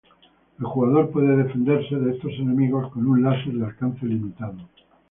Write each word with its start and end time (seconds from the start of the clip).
El 0.57 0.65
jugador 0.65 1.11
puede 1.11 1.37
defenderse 1.43 1.95
de 1.95 2.13
estos 2.15 2.31
enemigos 2.39 2.91
con 2.91 3.05
un 3.05 3.21
laser 3.21 3.53
de 3.53 3.65
alcance 3.67 4.03
limitado. 4.03 4.57